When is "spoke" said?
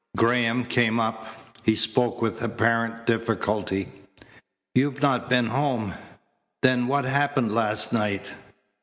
1.75-2.23